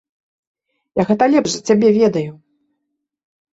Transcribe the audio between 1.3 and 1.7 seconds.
лепш за